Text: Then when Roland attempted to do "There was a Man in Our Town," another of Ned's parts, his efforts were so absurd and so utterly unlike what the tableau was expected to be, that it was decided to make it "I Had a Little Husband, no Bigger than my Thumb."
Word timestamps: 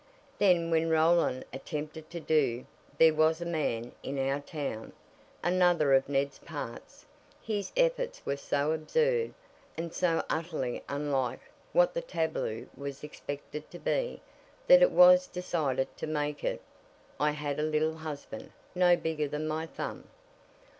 Then 0.39 0.71
when 0.71 0.89
Roland 0.89 1.45
attempted 1.53 2.09
to 2.09 2.19
do 2.19 2.65
"There 2.97 3.13
was 3.13 3.39
a 3.39 3.45
Man 3.45 3.91
in 4.01 4.17
Our 4.17 4.39
Town," 4.39 4.93
another 5.43 5.93
of 5.93 6.09
Ned's 6.09 6.39
parts, 6.39 7.05
his 7.39 7.71
efforts 7.77 8.25
were 8.25 8.35
so 8.35 8.71
absurd 8.71 9.35
and 9.77 9.93
so 9.93 10.23
utterly 10.27 10.81
unlike 10.89 11.41
what 11.71 11.93
the 11.93 12.01
tableau 12.01 12.65
was 12.75 13.03
expected 13.03 13.69
to 13.69 13.77
be, 13.77 14.21
that 14.65 14.81
it 14.81 14.89
was 14.89 15.27
decided 15.27 15.95
to 15.97 16.07
make 16.07 16.43
it 16.43 16.63
"I 17.19 17.29
Had 17.29 17.59
a 17.59 17.61
Little 17.61 17.97
Husband, 17.97 18.51
no 18.73 18.95
Bigger 18.97 19.27
than 19.27 19.47
my 19.47 19.67
Thumb." 19.67 20.07